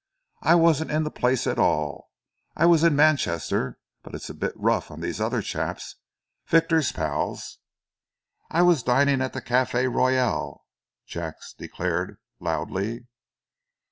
[0.41, 2.09] "I wasn't in the place at all,
[2.55, 5.97] I was in Manchester, but it's a bit rough on these other chaps,
[6.47, 7.59] Victor's pals."
[8.49, 10.65] "I was dining at the Cafe Royal,"
[11.05, 13.05] Jacks declared, loudly.